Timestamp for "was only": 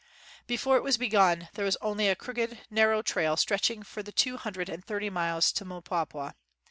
1.65-2.07